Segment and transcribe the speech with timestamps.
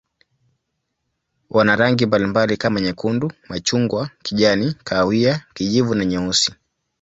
[1.49, 6.53] Wana rangi mbalimbali kama nyekundu, machungwa, kijani, kahawia, kijivu na nyeusi.